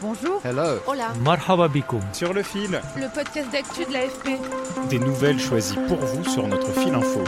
Bonjour. 0.00 0.40
Hello. 0.44 0.78
Hola. 0.86 1.12
Marhaba 1.24 1.68
Sur 2.12 2.32
le 2.32 2.44
fil, 2.44 2.80
Le 2.96 3.12
podcast 3.12 3.50
d'actu 3.50 3.84
de 3.84 3.92
l'AFP. 3.92 4.38
des 4.88 5.00
nouvelles 5.00 5.40
choisies 5.40 5.78
pour 5.88 5.96
vous 5.98 6.24
sur 6.24 6.46
notre 6.46 6.70
fil 6.72 6.94
info. 6.94 7.24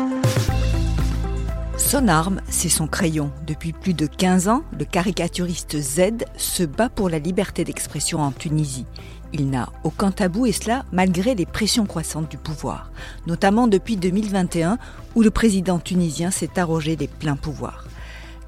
Son 1.77 2.07
arme, 2.07 2.41
c'est 2.49 2.69
son 2.69 2.87
crayon. 2.87 3.33
Depuis 3.45 3.73
plus 3.73 3.95
de 3.95 4.07
15 4.07 4.47
ans, 4.47 4.63
le 4.79 4.85
caricaturiste 4.85 5.81
Z 5.81 6.25
se 6.37 6.63
bat 6.63 6.89
pour 6.89 7.09
la 7.09 7.19
liberté 7.19 7.65
d'expression 7.65 8.21
en 8.21 8.31
Tunisie. 8.31 8.87
Il 9.33 9.51
n'a 9.51 9.69
aucun 9.83 10.13
tabou 10.13 10.47
et 10.47 10.53
cela 10.53 10.85
malgré 10.93 11.35
les 11.35 11.47
pressions 11.47 11.87
croissantes 11.87 12.31
du 12.31 12.37
pouvoir, 12.37 12.93
notamment 13.27 13.67
depuis 13.67 13.97
2021 13.97 14.79
où 15.17 15.23
le 15.23 15.31
président 15.33 15.81
tunisien 15.81 16.31
s'est 16.31 16.57
arrogé 16.57 16.95
les 16.95 17.09
pleins 17.09 17.37
pouvoirs. 17.37 17.85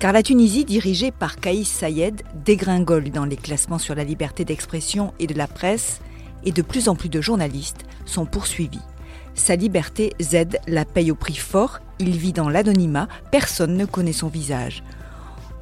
Car 0.02 0.12
la 0.12 0.24
Tunisie, 0.24 0.64
dirigée 0.64 1.12
par 1.12 1.36
Kaïs 1.36 1.68
Sayed, 1.68 2.22
dégringole 2.44 3.10
dans 3.10 3.24
les 3.24 3.36
classements 3.36 3.78
sur 3.78 3.94
la 3.94 4.02
liberté 4.02 4.44
d'expression 4.44 5.14
et 5.20 5.28
de 5.28 5.34
la 5.34 5.46
presse, 5.46 6.00
et 6.42 6.50
de 6.50 6.60
plus 6.60 6.88
en 6.88 6.96
plus 6.96 7.08
de 7.08 7.20
journalistes 7.20 7.84
sont 8.04 8.26
poursuivis. 8.26 8.82
Sa 9.34 9.54
liberté, 9.54 10.12
Z 10.20 10.58
la 10.66 10.84
paye 10.84 11.12
au 11.12 11.14
prix 11.14 11.36
fort, 11.36 11.78
il 12.00 12.16
vit 12.16 12.32
dans 12.32 12.48
l'anonymat, 12.48 13.06
personne 13.30 13.76
ne 13.76 13.84
connaît 13.84 14.12
son 14.12 14.26
visage. 14.26 14.82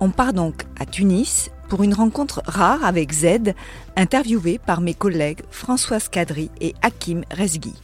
On 0.01 0.09
part 0.09 0.33
donc 0.33 0.63
à 0.79 0.87
Tunis 0.87 1.51
pour 1.69 1.83
une 1.83 1.93
rencontre 1.93 2.41
rare 2.47 2.83
avec 2.83 3.13
Z, 3.13 3.53
interviewé 3.95 4.59
par 4.59 4.81
mes 4.81 4.95
collègues 4.95 5.43
Françoise 5.51 6.09
Kadri 6.09 6.51
et 6.63 6.75
Hakim 6.81 7.25
Rezgui. 7.31 7.75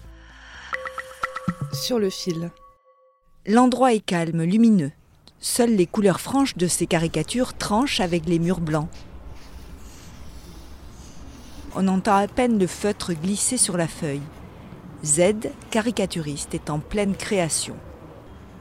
Sur 1.74 1.98
le 1.98 2.08
fil. 2.08 2.50
L'endroit 3.46 3.92
est 3.92 4.00
calme, 4.00 4.42
lumineux. 4.42 4.92
Seules 5.40 5.76
les 5.76 5.86
couleurs 5.86 6.20
franches 6.20 6.56
de 6.56 6.66
ces 6.66 6.86
caricatures 6.86 7.54
tranchent 7.54 8.00
avec 8.00 8.26
les 8.26 8.38
murs 8.38 8.60
blancs. 8.60 8.88
On 11.74 11.88
entend 11.88 12.16
à 12.16 12.26
peine 12.26 12.58
le 12.58 12.66
feutre 12.66 13.12
glisser 13.12 13.58
sur 13.58 13.76
la 13.76 13.86
feuille. 13.86 14.22
Z, 15.04 15.50
caricaturiste, 15.70 16.54
est 16.54 16.70
en 16.70 16.78
pleine 16.78 17.14
création. 17.14 17.76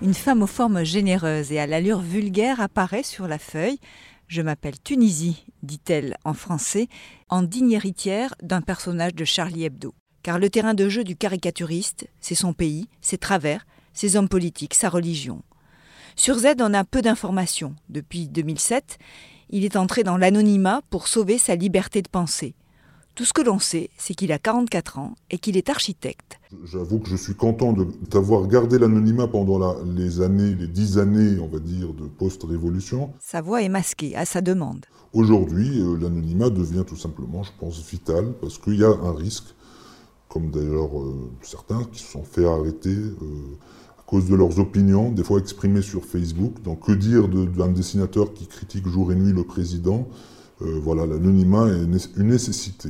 Une 0.01 0.13
femme 0.13 0.43
aux 0.43 0.47
formes 0.47 0.83
généreuses 0.83 1.53
et 1.53 1.59
à 1.59 1.67
l'allure 1.67 2.01
vulgaire 2.01 2.59
apparaît 2.59 3.03
sur 3.03 3.27
la 3.27 3.39
feuille. 3.39 3.79
Je 4.27 4.41
m'appelle 4.41 4.81
Tunisie, 4.83 5.45
dit-elle 5.63 6.17
en 6.25 6.33
français, 6.33 6.89
en 7.29 7.41
digne 7.41 7.71
héritière 7.71 8.35
d'un 8.43 8.61
personnage 8.61 9.15
de 9.15 9.23
Charlie 9.23 9.63
Hebdo. 9.63 9.93
Car 10.21 10.37
le 10.37 10.49
terrain 10.49 10.73
de 10.73 10.89
jeu 10.89 11.05
du 11.05 11.15
caricaturiste, 11.15 12.09
c'est 12.19 12.35
son 12.35 12.51
pays, 12.51 12.89
ses 12.99 13.17
travers, 13.17 13.65
ses 13.93 14.17
hommes 14.17 14.27
politiques, 14.27 14.73
sa 14.73 14.89
religion. 14.89 15.41
Sur 16.15 16.39
Z, 16.39 16.47
on 16.59 16.73
a 16.73 16.83
peu 16.83 17.01
d'informations. 17.01 17.75
Depuis 17.89 18.27
2007, 18.27 18.97
il 19.49 19.65
est 19.65 19.75
entré 19.75 20.03
dans 20.03 20.17
l'anonymat 20.17 20.81
pour 20.89 21.07
sauver 21.07 21.37
sa 21.37 21.55
liberté 21.55 22.01
de 22.01 22.07
penser. 22.09 22.55
Tout 23.15 23.23
ce 23.25 23.31
que 23.33 23.41
l'on 23.41 23.59
sait, 23.59 23.89
c'est 23.97 24.13
qu'il 24.13 24.31
a 24.33 24.39
44 24.39 24.99
ans 24.99 25.15
et 25.29 25.37
qu'il 25.37 25.55
est 25.55 25.69
architecte. 25.69 26.37
J'avoue 26.65 26.99
que 26.99 27.09
je 27.09 27.15
suis 27.15 27.33
content 27.35 27.73
d'avoir 28.09 28.45
gardé 28.47 28.77
l'anonymat 28.77 29.27
pendant 29.27 29.57
la- 29.57 29.75
les 29.85 30.19
années, 30.21 30.53
les 30.53 30.67
dix 30.67 30.97
années, 30.97 31.39
on 31.39 31.47
va 31.47 31.59
dire, 31.59 31.93
de 31.93 32.07
post-révolution. 32.07 33.13
Sa 33.21 33.41
voix 33.41 33.61
est 33.61 33.69
masquée 33.69 34.15
à 34.17 34.25
sa 34.25 34.41
demande. 34.41 34.85
Aujourd'hui, 35.13 35.79
euh, 35.79 35.97
l'anonymat 35.97 36.49
devient 36.49 36.83
tout 36.85 36.97
simplement, 36.97 37.43
je 37.43 37.51
pense, 37.57 37.79
vital 37.89 38.33
parce 38.41 38.57
qu'il 38.57 38.75
y 38.79 38.83
a 38.83 38.89
un 38.89 39.13
risque, 39.15 39.45
comme 40.27 40.51
d'ailleurs 40.51 40.99
euh, 40.99 41.29
certains 41.41 41.85
qui 41.85 41.99
se 41.99 42.11
sont 42.11 42.23
fait 42.23 42.45
arrêter 42.45 42.89
euh, 42.95 43.57
cause 44.05 44.27
de 44.27 44.35
leurs 44.35 44.59
opinions, 44.59 45.11
des 45.11 45.23
fois 45.23 45.39
exprimées 45.39 45.81
sur 45.81 46.05
Facebook. 46.05 46.61
Donc, 46.63 46.85
que 46.85 46.91
dire 46.91 47.27
d'un 47.27 47.69
dessinateur 47.69 48.33
qui 48.33 48.47
critique 48.47 48.87
jour 48.87 49.11
et 49.11 49.15
nuit 49.15 49.33
le 49.33 49.43
président? 49.43 50.07
Euh, 50.61 50.79
Voilà, 50.81 51.05
l'anonymat 51.05 51.67
est 51.67 52.17
une 52.17 52.27
nécessité. 52.27 52.89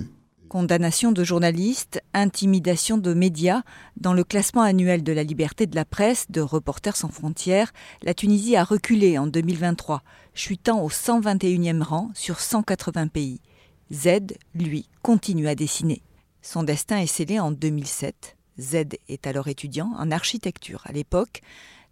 Condamnation 0.50 1.12
de 1.12 1.24
journalistes, 1.24 2.02
intimidation 2.14 2.98
de 2.98 3.14
médias. 3.14 3.64
Dans 3.98 4.14
le 4.14 4.24
classement 4.24 4.62
annuel 4.62 5.04
de 5.04 5.12
la 5.12 5.24
liberté 5.24 5.66
de 5.66 5.76
la 5.76 5.86
presse 5.86 6.28
de 6.30 6.42
Reporters 6.42 6.96
sans 6.96 7.10
frontières, 7.10 7.74
la 8.04 8.14
Tunisie 8.14 8.56
a 8.56 8.64
reculé 8.64 9.18
en 9.18 9.28
2023, 9.28 10.04
chutant 10.34 10.82
au 10.84 10.90
121e 10.90 11.82
rang 11.82 12.12
sur 12.14 12.40
180 12.40 13.08
pays. 13.08 13.42
Z, 13.92 14.38
lui, 14.54 14.88
continue 15.02 15.48
à 15.48 15.56
dessiner. 15.56 16.04
Son 16.42 16.64
destin 16.64 17.00
est 17.00 17.08
scellé 17.08 17.40
en 17.40 17.52
2007. 17.52 18.38
Z 18.60 18.98
est 19.10 19.28
alors 19.28 19.48
étudiant 19.48 19.92
en 19.98 20.12
architecture. 20.12 20.82
À 20.86 20.92
l'époque, 20.92 21.42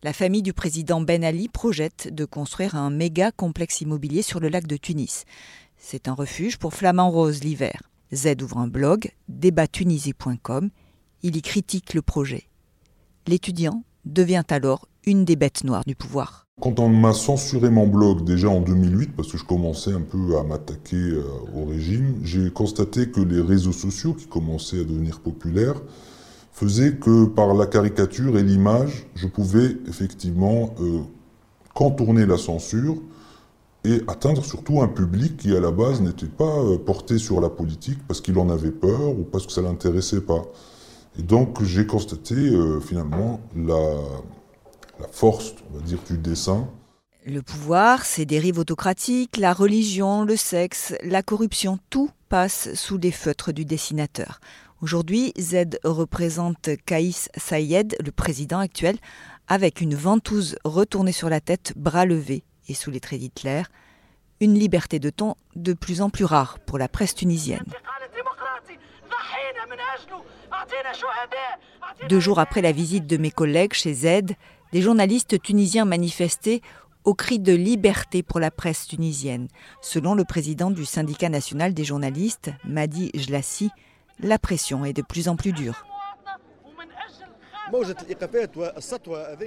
la 0.03 0.13
famille 0.13 0.41
du 0.41 0.53
président 0.53 1.01
Ben 1.01 1.23
Ali 1.23 1.47
projette 1.47 2.13
de 2.13 2.25
construire 2.25 2.75
un 2.75 2.89
méga 2.89 3.31
complexe 3.31 3.81
immobilier 3.81 4.21
sur 4.21 4.39
le 4.39 4.49
lac 4.49 4.67
de 4.67 4.77
Tunis. 4.77 5.25
C'est 5.77 6.07
un 6.07 6.13
refuge 6.13 6.57
pour 6.57 6.73
flamants 6.73 7.11
roses 7.11 7.43
l'hiver. 7.43 7.83
Z 8.13 8.41
ouvre 8.41 8.57
un 8.57 8.67
blog, 8.67 9.11
débattunisie.com. 9.27 10.69
Il 11.23 11.35
y 11.35 11.41
critique 11.41 11.93
le 11.93 12.01
projet. 12.01 12.43
L'étudiant 13.27 13.83
devient 14.05 14.43
alors 14.49 14.87
une 15.05 15.25
des 15.25 15.35
bêtes 15.35 15.63
noires 15.63 15.85
du 15.85 15.95
pouvoir. 15.95 16.47
Quand 16.61 16.79
on 16.79 16.89
m'a 16.89 17.13
censuré 17.13 17.69
mon 17.69 17.87
blog 17.87 18.23
déjà 18.23 18.49
en 18.49 18.61
2008, 18.61 19.15
parce 19.15 19.31
que 19.31 19.37
je 19.37 19.43
commençais 19.43 19.91
un 19.91 20.01
peu 20.01 20.37
à 20.37 20.43
m'attaquer 20.43 20.95
euh, 20.95 21.23
au 21.55 21.65
régime, 21.65 22.19
j'ai 22.23 22.51
constaté 22.51 23.09
que 23.09 23.21
les 23.21 23.41
réseaux 23.41 23.71
sociaux 23.71 24.13
qui 24.13 24.27
commençaient 24.27 24.81
à 24.81 24.83
devenir 24.83 25.19
populaires 25.19 25.81
faisaient 26.53 26.95
que 26.95 27.25
par 27.25 27.53
la 27.53 27.65
caricature 27.65 28.37
et 28.37 28.43
l'image, 28.43 29.07
je 29.15 29.27
pouvais 29.27 29.75
effectivement 29.87 30.73
euh, 30.79 31.01
contourner 31.73 32.25
la 32.25 32.37
censure 32.37 32.97
et 33.83 34.01
atteindre 34.07 34.45
surtout 34.45 34.81
un 34.81 34.87
public 34.87 35.35
qui 35.37 35.55
à 35.55 35.59
la 35.59 35.71
base 35.71 35.99
n'était 35.99 36.27
pas 36.27 36.59
euh, 36.59 36.77
porté 36.77 37.17
sur 37.17 37.41
la 37.41 37.49
politique 37.49 37.99
parce 38.07 38.21
qu'il 38.21 38.37
en 38.37 38.49
avait 38.49 38.71
peur 38.71 39.09
ou 39.09 39.23
parce 39.23 39.45
que 39.47 39.51
ça 39.51 39.61
l'intéressait 39.61 40.21
pas. 40.21 40.43
Et 41.17 41.23
donc 41.23 41.61
j'ai 41.63 41.85
constaté 41.87 42.35
euh, 42.35 42.79
finalement 42.79 43.41
la, 43.55 43.95
la 44.99 45.07
force, 45.11 45.55
on 45.71 45.77
va 45.77 45.83
dire, 45.83 45.99
du 46.07 46.17
dessin. 46.19 46.67
Le 47.25 47.41
pouvoir, 47.41 48.05
ses 48.05 48.25
dérives 48.25 48.59
autocratiques, 48.59 49.37
la 49.37 49.53
religion, 49.53 50.23
le 50.23 50.35
sexe, 50.35 50.93
la 51.03 51.23
corruption, 51.23 51.79
tout 51.89 52.09
passe 52.29 52.73
sous 52.73 52.97
les 52.97 53.11
feutres 53.11 53.53
du 53.53 53.63
dessinateur. 53.63 54.39
Aujourd'hui, 54.83 55.31
Z 55.39 55.79
représente 55.85 56.71
Kaïs 56.85 57.29
Sayed, 57.37 57.95
le 58.03 58.11
président 58.11 58.59
actuel, 58.59 58.97
avec 59.47 59.79
une 59.79 59.95
ventouse 59.95 60.57
retournée 60.65 61.13
sur 61.13 61.29
la 61.29 61.39
tête, 61.39 61.71
bras 61.77 62.05
levés 62.05 62.43
et 62.67 62.73
sous 62.73 62.91
les 62.91 62.99
traits 62.99 63.21
d'Hitler, 63.21 63.61
une 64.41 64.59
liberté 64.59 64.99
de 64.99 65.09
ton 65.09 65.35
de 65.55 65.71
plus 65.71 66.01
en 66.01 66.09
plus 66.09 66.25
rare 66.25 66.59
pour 66.59 66.77
la 66.77 66.89
presse 66.89 67.15
tunisienne. 67.15 67.63
Deux 72.09 72.19
jours 72.19 72.39
après 72.39 72.61
la 72.61 72.73
visite 72.73 73.07
de 73.07 73.15
mes 73.15 73.31
collègues 73.31 73.73
chez 73.73 73.93
Z, 73.93 74.35
des 74.73 74.81
journalistes 74.81 75.41
tunisiens 75.41 75.85
manifestaient 75.85 76.59
au 77.05 77.13
cri 77.13 77.39
de 77.39 77.53
liberté 77.53 78.21
pour 78.21 78.41
la 78.41 78.51
presse 78.51 78.85
tunisienne. 78.85 79.47
Selon 79.81 80.13
le 80.13 80.25
président 80.25 80.71
du 80.71 80.83
syndicat 80.83 81.29
national 81.29 81.73
des 81.73 81.85
journalistes, 81.85 82.51
Madi 82.65 83.11
Jlassi, 83.15 83.71
la 84.23 84.39
pression 84.39 84.85
est 84.85 84.93
de 84.93 85.01
plus 85.01 85.27
en 85.27 85.35
plus 85.35 85.51
dure. 85.51 85.85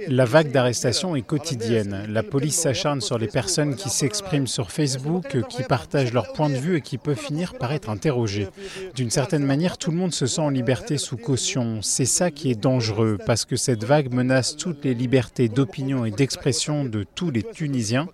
La 0.07 0.25
vague 0.25 0.51
d'arrestations 0.51 1.15
est 1.15 1.21
quotidienne. 1.21 2.07
La 2.09 2.23
police 2.23 2.57
s'acharne 2.57 2.99
sur 2.99 3.17
les 3.17 3.27
personnes 3.27 3.75
qui 3.75 3.89
s'expriment 3.89 4.47
sur 4.47 4.71
Facebook, 4.71 5.45
qui 5.47 5.63
partagent 5.63 6.13
leur 6.13 6.33
point 6.33 6.49
de 6.49 6.55
vue 6.55 6.77
et 6.77 6.81
qui 6.81 6.97
peuvent 6.97 7.15
finir 7.15 7.53
par 7.57 7.71
être 7.73 7.89
interrogées. 7.89 8.49
D'une 8.95 9.11
certaine 9.11 9.45
manière, 9.45 9.77
tout 9.77 9.91
le 9.91 9.97
monde 9.97 10.13
se 10.13 10.25
sent 10.25 10.41
en 10.41 10.49
liberté 10.49 10.97
sous 10.97 11.17
caution. 11.17 11.81
C'est 11.81 12.05
ça 12.05 12.31
qui 12.31 12.51
est 12.51 12.59
dangereux, 12.59 13.17
parce 13.25 13.45
que 13.45 13.55
cette 13.55 13.83
vague 13.83 14.11
menace 14.11 14.57
toutes 14.57 14.83
les 14.83 14.95
libertés 14.95 15.47
d'opinion 15.47 16.03
et 16.03 16.11
d'expression 16.11 16.85
de 16.85 17.03
tous 17.03 17.29
les 17.29 17.43
Tunisiens, 17.43 18.09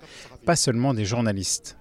pas 0.45 0.57
seulement 0.57 0.93
des 0.93 1.05
journalistes. 1.05 1.77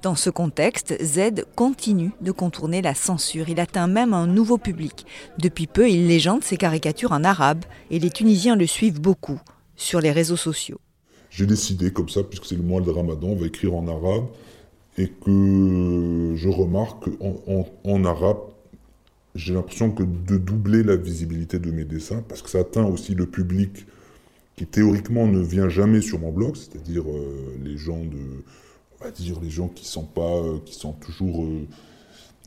Dans 0.00 0.14
ce 0.14 0.30
contexte, 0.30 0.94
Z 1.02 1.44
continue 1.56 2.12
de 2.20 2.30
contourner 2.30 2.82
la 2.82 2.94
censure. 2.94 3.48
Il 3.48 3.58
atteint 3.58 3.88
même 3.88 4.14
un 4.14 4.28
nouveau 4.28 4.56
public. 4.56 5.04
Depuis 5.40 5.66
peu, 5.66 5.90
il 5.90 6.06
légende 6.06 6.44
ses 6.44 6.56
caricatures 6.56 7.10
en 7.10 7.24
arabe 7.24 7.64
et 7.90 7.98
les 7.98 8.10
Tunisiens 8.10 8.54
le 8.54 8.68
suivent 8.68 9.00
beaucoup 9.00 9.40
sur 9.74 10.00
les 10.00 10.12
réseaux 10.12 10.36
sociaux. 10.36 10.78
j'ai 11.30 11.46
décidé 11.46 11.92
comme 11.92 12.08
ça, 12.08 12.22
puisque 12.22 12.46
c'est 12.46 12.54
le 12.54 12.62
mois 12.62 12.80
de 12.80 12.90
Ramadan, 12.90 13.28
on 13.28 13.36
va 13.36 13.46
écrire 13.46 13.74
en 13.74 13.88
arabe, 13.88 14.26
et 14.98 15.08
que 15.08 16.34
je 16.36 16.48
remarque 16.48 17.08
en, 17.84 18.04
arabe, 18.04 18.38
j'ai 19.34 19.54
l'impression 19.54 19.90
que 19.90 20.02
de 20.02 20.36
doubler 20.36 20.82
la 20.82 20.96
visibilité 20.96 21.58
de 21.58 21.70
mes 21.70 21.84
dessins, 21.84 22.22
parce 22.28 22.42
que 22.42 22.50
ça 22.50 22.58
atteint 22.58 22.84
aussi 22.84 23.14
le 23.14 23.26
public 23.26 23.86
qui 24.56 24.66
théoriquement 24.66 25.26
ne 25.26 25.40
vient 25.40 25.68
jamais 25.68 26.00
sur 26.00 26.18
mon 26.18 26.32
blog, 26.32 26.56
c'est-à-dire 26.56 27.04
euh, 27.08 27.56
les 27.64 27.76
gens 27.76 28.00
de, 28.00 28.42
on 29.00 29.04
va 29.04 29.10
dire 29.10 29.38
les 29.40 29.50
gens 29.50 29.68
qui 29.68 29.86
sont 29.86 30.04
pas, 30.04 30.22
euh, 30.22 30.58
qui 30.64 30.74
sont 30.74 30.92
toujours 30.92 31.44
euh, 31.44 31.66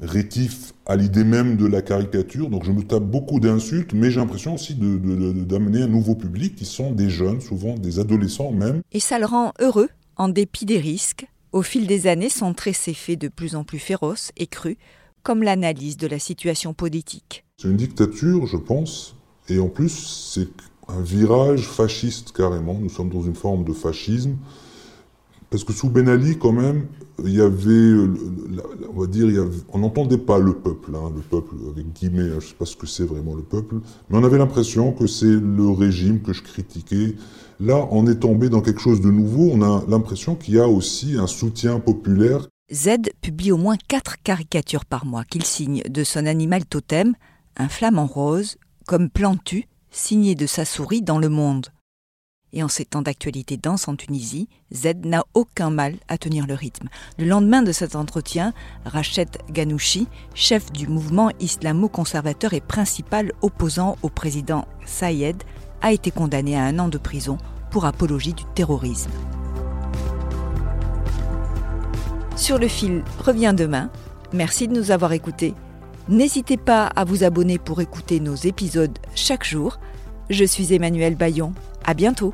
rétifs 0.02 0.74
à 0.86 0.96
l'idée 0.96 1.24
même 1.24 1.58
de 1.58 1.66
la 1.66 1.82
caricature. 1.82 2.50
Donc 2.50 2.66
je 2.66 2.72
me 2.72 2.84
tape 2.84 3.04
beaucoup 3.04 3.40
d'insultes, 3.40 3.94
mais 3.94 4.12
j'ai 4.12 4.20
l'impression 4.20 4.56
aussi 4.56 4.76
d'amener 4.76 5.84
un 5.84 5.88
nouveau 5.88 6.16
public 6.16 6.56
qui 6.56 6.66
sont 6.66 6.92
des 6.92 7.10
jeunes, 7.10 7.42
souvent 7.42 7.76
des 7.76 8.00
adolescents 8.00 8.52
même. 8.52 8.82
Et 8.92 9.00
ça 9.00 9.20
le 9.20 9.26
rend 9.26 9.54
heureux, 9.60 9.90
en 10.18 10.30
dépit 10.30 10.66
des 10.66 10.80
risques. 10.80 11.28
Au 11.52 11.62
fil 11.62 11.86
des 11.86 12.08
années, 12.08 12.30
son 12.30 12.54
trait 12.54 12.74
s'est 12.74 12.94
fait 12.94 13.18
de 13.18 13.28
plus 13.28 13.56
en 13.56 13.64
plus 13.64 13.80
féroce 13.80 14.32
et 14.38 14.48
cru, 14.48 14.78
comme 15.22 15.44
l'analyse 15.44 15.98
de 15.98 16.08
la 16.08 16.18
situation 16.18 16.74
politique. 16.74 17.44
C'est 17.58 17.68
une 17.68 17.78
dictature, 17.78 18.48
je 18.48 18.58
pense, 18.58 19.16
et 19.50 19.60
en 19.60 19.68
plus, 19.68 20.34
c'est 20.34 20.48
un 20.88 21.02
virage 21.02 21.62
fasciste 21.68 22.32
carrément. 22.32 22.74
Nous 22.74 22.90
sommes 22.90 23.10
dans 23.10 23.22
une 23.22 23.36
forme 23.36 23.64
de 23.64 23.74
fascisme. 23.74 24.38
Parce 25.52 25.66
que 25.66 25.74
sous 25.74 25.90
Ben 25.90 26.08
Ali, 26.08 26.38
quand 26.38 26.54
même, 26.54 26.88
il 27.26 27.36
y 27.36 27.42
avait, 27.42 27.94
on 28.96 29.02
va 29.02 29.06
dire, 29.06 29.28
on 29.74 29.80
n'entendait 29.80 30.18
pas 30.18 30.40
le 30.40 30.54
peuple, 30.54 30.92
hein, 30.96 31.12
le 31.14 31.20
peuple 31.20 31.56
avec 31.70 31.92
guillemets, 31.92 32.22
hein, 32.22 32.40
je 32.40 32.46
ne 32.46 32.50
sais 32.50 32.56
pas 32.58 32.66
ce 32.66 32.78
que 32.78 32.88
c'est 32.88 33.04
vraiment 33.04 33.36
le 33.36 33.44
peuple, 33.44 33.76
mais 34.10 34.18
on 34.18 34.24
avait 34.24 34.38
l'impression 34.38 34.94
que 34.94 35.08
c'est 35.08 35.26
le 35.26 35.70
régime 35.70 36.22
que 36.22 36.32
je 36.32 36.42
critiquais. 36.42 37.16
Là, 37.60 37.86
on 37.92 38.08
est 38.08 38.22
tombé 38.22 38.48
dans 38.48 38.62
quelque 38.62 38.80
chose 38.80 39.02
de 39.02 39.12
nouveau, 39.12 39.52
on 39.52 39.62
a 39.62 39.84
l'impression 39.90 40.36
qu'il 40.36 40.54
y 40.54 40.60
a 40.60 40.70
aussi 40.70 41.18
un 41.18 41.28
soutien 41.28 41.82
populaire. 41.82 42.48
Z 42.72 43.12
publie 43.22 43.52
au 43.52 43.58
moins 43.58 43.76
quatre 43.90 44.24
caricatures 44.24 44.86
par 44.86 45.06
mois 45.06 45.26
qu'il 45.26 45.44
signe 45.44 45.84
de 45.90 46.06
son 46.06 46.28
animal 46.28 46.66
totem, 46.66 47.14
un 47.58 47.68
flamant 47.68 48.08
rose, 48.08 48.56
comme 48.88 49.10
Plantu, 49.10 49.66
signé 49.92 50.34
de 50.34 50.48
sa 50.48 50.64
souris 50.64 51.02
dans 51.02 51.20
le 51.20 51.28
monde. 51.28 51.68
Et 52.54 52.64
en 52.64 52.68
ces 52.68 52.86
temps 52.86 53.02
d'actualité 53.02 53.56
dense 53.58 53.88
en 53.88 53.96
Tunisie, 53.96 54.50
Z 54.74 55.06
n'a 55.06 55.24
aucun 55.34 55.70
mal 55.70 55.96
à 56.08 56.18
tenir 56.18 56.48
le 56.48 56.54
rythme. 56.54 56.90
Le 57.18 57.26
lendemain 57.26 57.62
de 57.62 57.72
cet 57.72 57.96
entretien, 57.96 58.54
Rachet 58.86 59.28
Ghanouchi, 59.50 60.08
chef 60.34 60.72
du 60.72 60.88
mouvement 60.88 61.32
islamo-conservateur 61.40 62.54
et 62.54 62.62
principal 62.62 63.32
opposant 63.42 63.98
au 64.02 64.10
président 64.10 64.68
Sayed, 64.86 65.44
a 65.82 65.94
été 65.94 66.12
condamné 66.12 66.58
à 66.58 66.64
un 66.64 66.78
an 66.80 66.90
de 66.90 66.98
prison 66.98 67.38
pour 67.70 67.86
apologie 67.86 68.34
du 68.34 68.44
terrorisme. 68.54 69.12
Sur 72.36 72.58
le 72.58 72.68
fil 72.68 73.04
revient 73.20 73.54
demain. 73.56 73.90
Merci 74.34 74.68
de 74.68 74.74
nous 74.74 74.92
avoir 74.92 75.14
écoutés. 75.14 75.54
N'hésitez 76.10 76.58
pas 76.58 76.88
à 76.88 77.06
vous 77.06 77.24
abonner 77.24 77.58
pour 77.58 77.82
écouter 77.82 78.20
nos 78.20 78.36
épisodes 78.36 78.98
chaque 79.16 79.46
jour. 79.46 79.80
Je 80.30 80.44
suis 80.44 80.74
Emmanuel 80.74 81.16
Bayon. 81.16 81.54
À 81.86 81.94
bientôt. 81.94 82.34